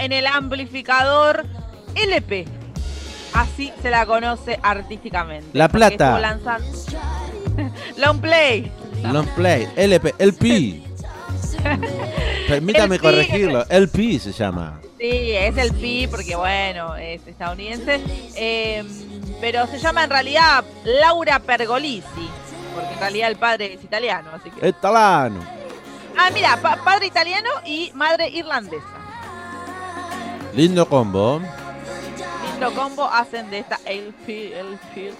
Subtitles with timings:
[0.00, 1.44] En el amplificador
[1.94, 2.46] LP.
[3.34, 5.50] Así se la conoce artísticamente.
[5.52, 6.18] La Plata.
[6.18, 6.66] lanzando-
[7.96, 8.72] Long Play.
[9.02, 10.82] Long play, LP, LP.
[12.48, 14.80] Permítame corregirlo, LP se llama.
[14.98, 18.00] Sí, es el Pi porque bueno, es estadounidense.
[18.36, 18.82] Eh,
[19.40, 22.28] pero se llama en realidad Laura Pergolisi.
[22.74, 24.68] Porque en realidad el padre es italiano, así que.
[24.68, 25.40] Es talano.
[26.18, 28.84] Ah, mira, pa- padre italiano y madre irlandesa.
[30.54, 31.40] Lindo combo.
[32.50, 35.12] Lindo combo hacen de esta LP, LP.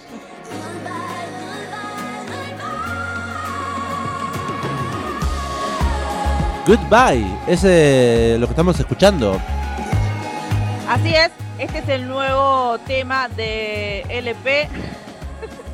[6.67, 7.25] Goodbye.
[7.47, 9.39] Ese es lo que estamos escuchando.
[10.87, 14.67] Así es, este es el nuevo tema de LP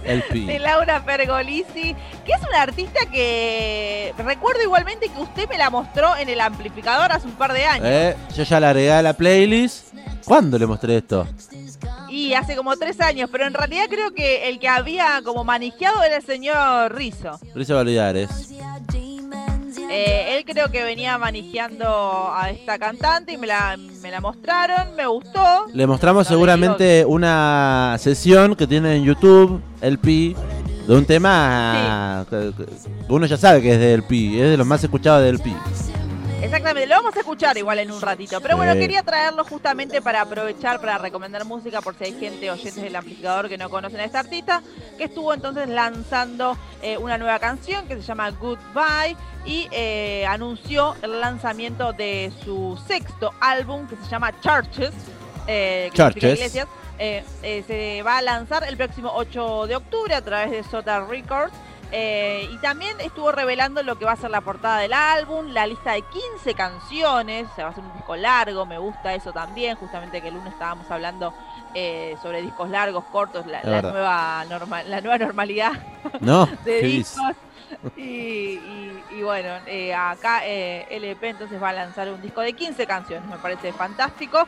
[0.33, 0.59] de.
[0.59, 6.29] Laura Pergolisi, que es una artista que recuerdo igualmente que usted me la mostró en
[6.29, 7.87] el amplificador hace un par de años.
[7.89, 9.93] Eh, yo ya la agregué a la playlist.
[10.25, 11.27] ¿Cuándo le mostré esto?
[12.09, 16.01] Y hace como tres años, pero en realidad creo que el que había como manejado
[16.03, 17.39] era el señor Rizzo.
[17.53, 18.54] Risa Validares.
[19.95, 24.93] Eh, él creo que venía manejando a esta cantante y me la, me la mostraron,
[24.95, 25.67] me gustó.
[25.73, 30.35] Le mostramos seguramente una sesión que tiene en YouTube, LP,
[30.87, 34.67] de un tema que que uno ya sabe que es de LP, es de los
[34.67, 35.53] más escuchados de LP.
[36.41, 38.39] Exactamente, lo vamos a escuchar igual en un ratito.
[38.41, 38.79] Pero bueno, Sí.
[38.79, 43.49] quería traerlo justamente para aprovechar, para recomendar música, por si hay gente, oyentes del amplificador
[43.49, 44.61] que no conocen a esta artista,
[44.97, 50.95] que estuvo entonces lanzando eh, una nueva canción que se llama Goodbye y eh, anunció
[51.01, 54.91] el lanzamiento de su sexto álbum que se llama Churches.
[55.47, 56.33] eh, Churches.
[56.35, 56.67] iglesias.
[56.97, 61.01] Eh, eh, se va a lanzar el próximo 8 de octubre a través de Sota
[61.05, 61.53] Records.
[61.91, 65.65] Eh, y también estuvo revelando lo que va a ser la portada del álbum, la
[65.67, 69.75] lista de 15 canciones, se va a hacer un disco largo, me gusta eso también,
[69.77, 71.33] justamente que el lunes estábamos hablando
[71.73, 75.71] eh, sobre discos largos, cortos, la, nueva norma- la nueva normalidad
[76.21, 76.45] ¿No?
[76.65, 77.35] de discos.
[77.95, 82.53] Y, y- y bueno, eh, acá eh, LP entonces va a lanzar un disco de
[82.53, 84.45] 15 canciones, me parece fantástico.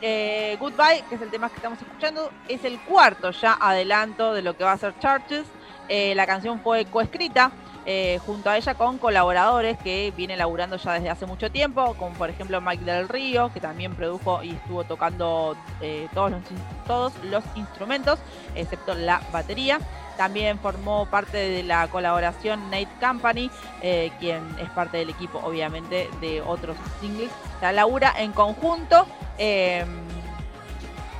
[0.00, 4.42] Eh, Goodbye, que es el tema que estamos escuchando, es el cuarto ya adelanto de
[4.42, 5.44] lo que va a ser Churches.
[5.88, 7.52] Eh, la canción fue coescrita
[7.90, 12.14] eh, junto a ella con colaboradores que viene laburando ya desde hace mucho tiempo, como
[12.16, 18.18] por ejemplo Mike del Río, que también produjo y estuvo tocando eh, todos, los, instrumentos,
[18.54, 19.80] excepto la batería.
[20.18, 23.50] También formó parte de la colaboración Nate Company,
[23.80, 27.30] eh, quien es parte del equipo, obviamente, de otros singles.
[27.62, 29.06] La labura en conjunto.
[29.38, 29.86] eh,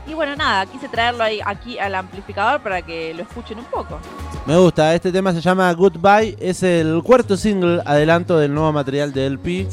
[0.06, 4.00] y bueno, nada, quise traerlo aquí al amplificador para que lo escuchen un poco.
[4.48, 9.12] Me gusta, este tema se llama Goodbye, es el cuarto single adelanto del nuevo material
[9.12, 9.68] de LP.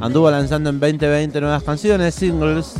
[0.00, 2.74] Anduvo lanzando en 2020 nuevas canciones, singles,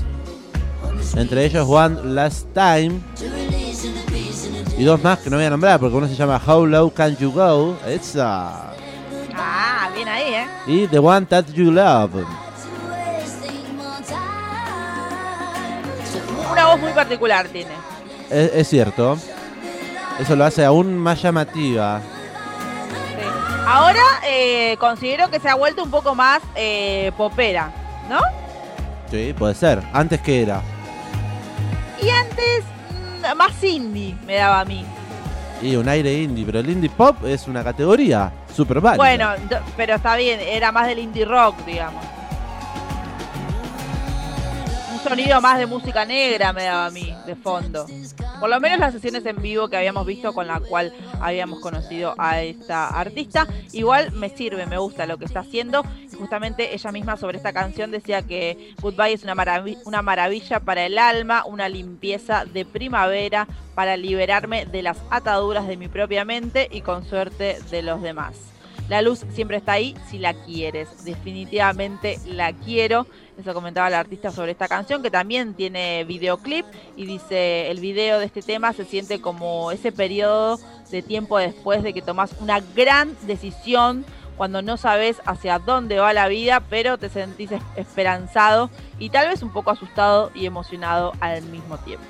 [1.16, 3.00] entre ellos One Last Time
[4.78, 7.16] y dos más que no voy a nombrar porque uno se llama How Low Can
[7.16, 8.70] You Go, esa,
[9.34, 10.46] Ah, bien ahí, ¿eh?
[10.68, 12.24] y The One That You Love.
[16.52, 17.72] Una voz muy particular tiene.
[18.30, 19.18] Es, es cierto,
[20.18, 22.00] eso lo hace aún más llamativa.
[22.00, 23.24] Sí.
[23.66, 27.70] Ahora eh, considero que se ha vuelto un poco más eh, popera,
[28.08, 28.20] ¿no?
[29.10, 29.82] Sí, puede ser.
[29.92, 30.60] Antes que era.
[32.02, 34.84] Y antes, mm, más indie me daba a mí.
[35.60, 38.96] Y un aire indie, pero el indie pop es una categoría super válida.
[38.96, 42.04] Bueno, pero está bien, era más del indie rock, digamos.
[44.92, 47.86] Un sonido más de música negra me daba a mí, de fondo.
[48.40, 52.14] Por lo menos las sesiones en vivo que habíamos visto con la cual habíamos conocido
[52.18, 53.46] a esta artista.
[53.72, 55.82] Igual me sirve, me gusta lo que está haciendo.
[56.16, 59.34] Justamente ella misma sobre esta canción decía que Goodbye es una,
[59.84, 65.76] una maravilla para el alma, una limpieza de primavera para liberarme de las ataduras de
[65.76, 68.57] mi propia mente y con suerte de los demás.
[68.88, 71.04] La luz siempre está ahí si la quieres.
[71.04, 73.06] Definitivamente la quiero.
[73.38, 76.64] Eso comentaba la artista sobre esta canción, que también tiene videoclip.
[76.96, 80.58] Y dice, el video de este tema se siente como ese periodo
[80.90, 84.04] de tiempo después de que tomas una gran decisión,
[84.38, 89.28] cuando no sabes hacia dónde va la vida, pero te sentís es- esperanzado y tal
[89.28, 92.06] vez un poco asustado y emocionado al mismo tiempo.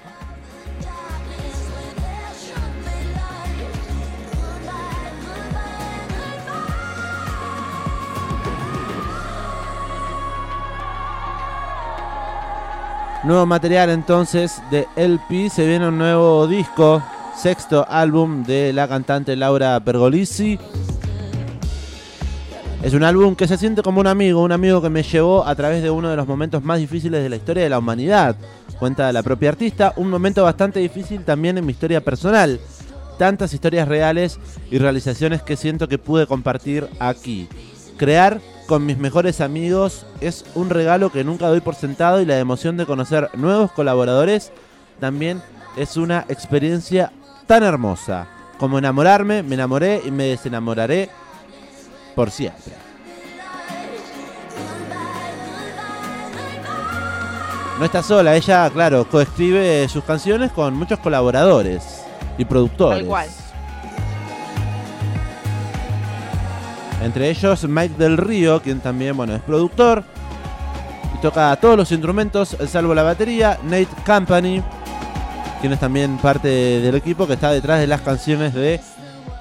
[13.25, 15.51] Nuevo material entonces de LP.
[15.51, 17.03] Se viene un nuevo disco.
[17.37, 20.59] Sexto álbum de la cantante Laura Pergolisi.
[22.83, 25.55] Es un álbum que se siente como un amigo, un amigo que me llevó a
[25.57, 28.37] través de uno de los momentos más difíciles de la historia de la humanidad.
[28.79, 32.61] Cuenta la propia artista, un momento bastante difícil también en mi historia personal.
[33.19, 34.39] Tantas historias reales
[34.71, 37.49] y realizaciones que siento que pude compartir aquí.
[37.97, 42.39] Crear con mis mejores amigos es un regalo que nunca doy por sentado y la
[42.39, 44.53] emoción de conocer nuevos colaboradores
[45.01, 45.43] también
[45.77, 47.11] es una experiencia
[47.47, 48.29] tan hermosa.
[48.59, 51.09] Como enamorarme, me enamoré y me desenamoraré
[52.15, 52.75] por siempre.
[57.79, 62.03] No está sola, ella, claro, coescribe sus canciones con muchos colaboradores
[62.37, 63.07] y productores.
[67.03, 70.05] Entre ellos Mike del Río, quien también bueno, es productor
[71.15, 73.59] y toca todos los instrumentos, salvo la batería.
[73.65, 74.63] Nate Company,
[75.61, 78.81] quien es también parte del equipo que está detrás de las canciones de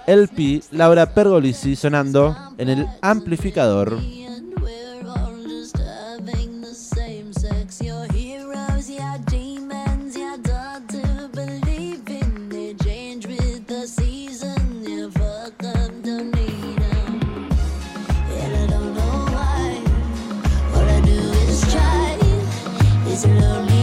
[0.06, 0.62] LP.
[0.72, 3.98] Laura Pergolisi sonando en el amplificador.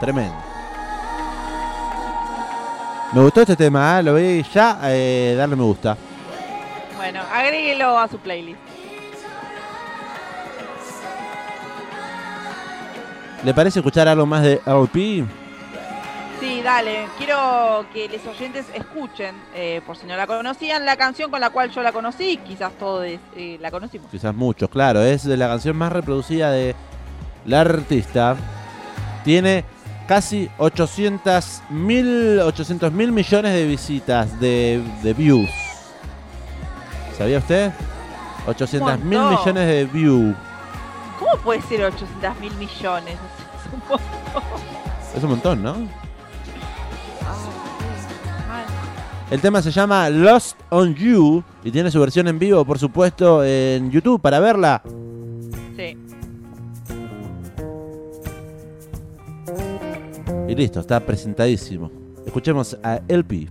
[0.00, 0.34] Tremendo.
[3.12, 4.02] Me gustó este tema, ¿eh?
[4.02, 5.96] lo voy ya eh, darle me gusta.
[6.96, 8.58] Bueno, agréguelo a su playlist.
[13.44, 15.24] ¿Le parece escuchar algo más de LP?
[16.40, 17.06] Sí, dale.
[17.16, 21.50] Quiero que los oyentes escuchen, eh, por si no la conocían, la canción con la
[21.50, 22.38] cual yo la conocí.
[22.38, 24.10] Quizás todos eh, la conocimos.
[24.10, 25.00] Quizás muchos, claro.
[25.00, 26.74] Es de la canción más reproducida de
[27.44, 28.36] la artista.
[29.26, 29.64] Tiene
[30.06, 35.50] casi 800 mil 800 mil millones de visitas, de, de views.
[37.18, 37.72] ¿Sabía usted?
[38.46, 40.36] 800 mil millones de views.
[41.18, 43.16] ¿Cómo puede ser 800 mil millones?
[43.16, 44.00] Es un montón.
[45.16, 45.72] Es un montón, ¿no?
[48.46, 48.64] Mal.
[49.28, 53.42] El tema se llama Lost on You y tiene su versión en vivo, por supuesto,
[53.42, 54.82] en YouTube para verla.
[55.76, 55.98] Sí.
[60.48, 61.90] Y listo, está presentadísimo.
[62.24, 63.48] Escuchemos a LP.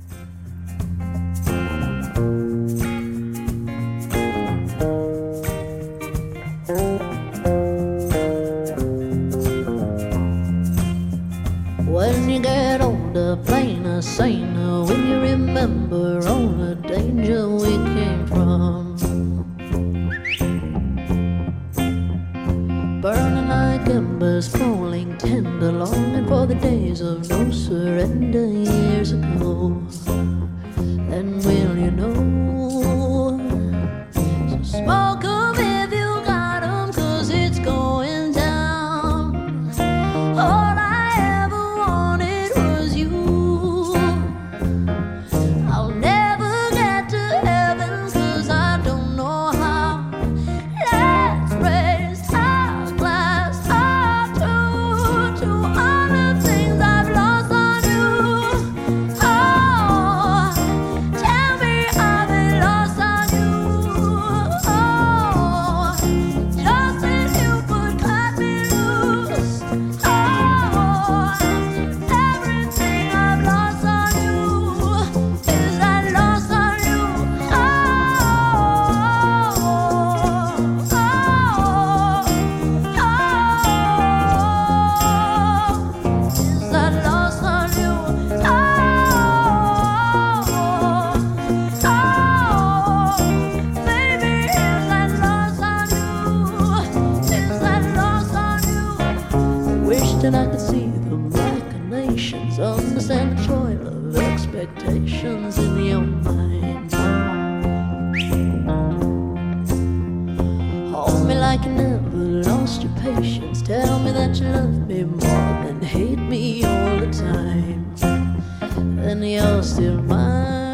[111.55, 112.09] Like you never
[112.49, 113.61] lost your patience.
[113.61, 118.97] Tell me that you love me more than hate me all the time.
[118.97, 120.64] then you're still mine.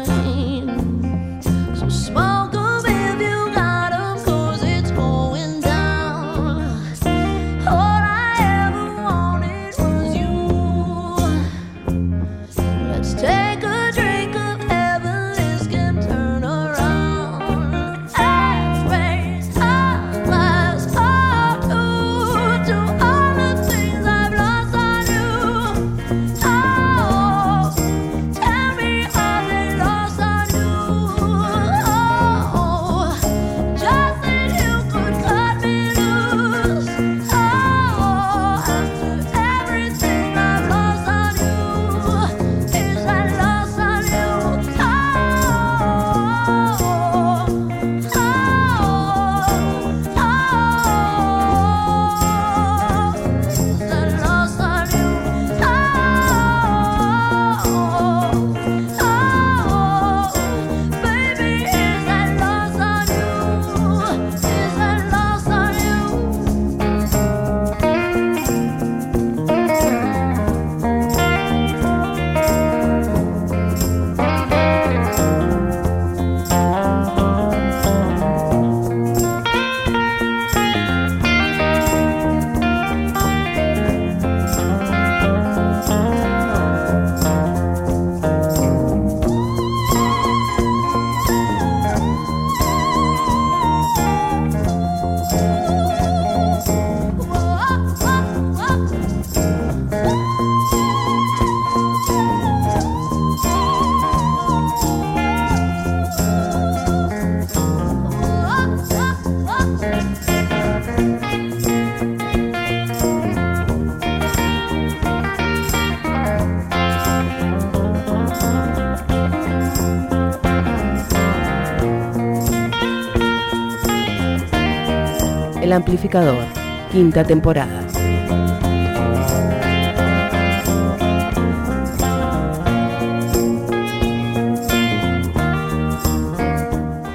[125.62, 126.44] El amplificador,
[126.90, 127.82] quinta temporada.
[127.82, 128.02] Mm.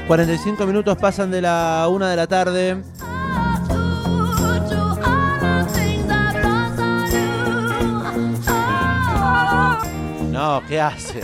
[0.08, 2.82] 45 minutos pasan de la una de la tarde.
[10.32, 11.20] No, ¿qué hace?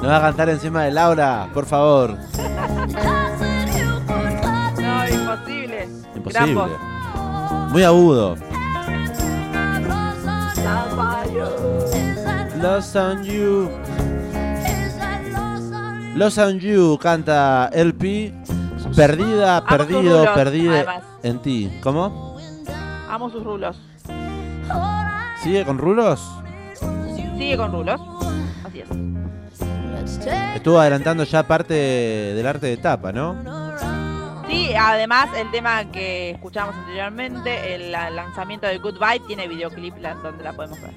[0.00, 2.16] No va a cantar encima de Laura, por favor.
[6.32, 7.70] Gran.
[7.70, 8.36] Muy agudo.
[12.60, 13.70] Lost on You.
[16.14, 18.34] Lost on You canta LP.
[18.96, 21.02] Perdida, Amo perdido, rulos, perdida además.
[21.22, 21.70] en ti.
[21.82, 22.36] ¿Cómo?
[23.08, 23.80] Amo sus rulos.
[25.42, 26.20] ¿Sigue con rulos?
[27.38, 28.00] Sigue con rulos.
[28.66, 28.88] Así es.
[30.56, 33.36] Estuvo adelantando ya parte del arte de tapa, ¿no?
[34.50, 40.42] Sí, además el tema que escuchamos anteriormente, el la- lanzamiento de Goodbye, tiene videoclip donde
[40.42, 40.90] la podemos ver.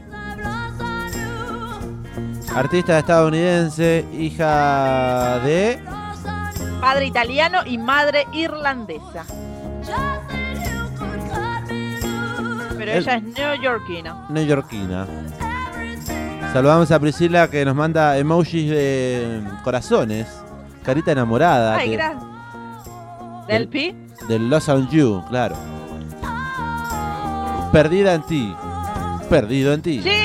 [2.55, 5.79] Artista estadounidense, hija de...
[6.81, 9.23] Padre italiano y madre irlandesa.
[12.77, 14.25] Pero El- ella es neoyorquina.
[14.29, 15.07] neoyorquina.
[16.51, 20.27] Saludamos a Priscila que nos manda emojis de corazones.
[20.83, 21.75] Carita enamorada.
[21.75, 22.32] Ay, que- gracias.
[23.47, 23.95] ¿Del Pi?
[24.27, 25.55] Del Lost on You, claro.
[27.71, 28.55] Perdida en ti.
[29.29, 30.01] Perdido en ti.
[30.01, 30.22] Sí,